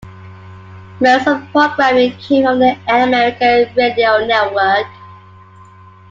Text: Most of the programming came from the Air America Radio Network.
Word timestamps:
Most 0.99 1.27
of 1.27 1.41
the 1.41 1.47
programming 1.51 2.17
came 2.17 2.43
from 2.43 2.57
the 2.57 2.75
Air 2.87 3.03
America 3.03 3.71
Radio 3.77 4.25
Network. 4.25 4.87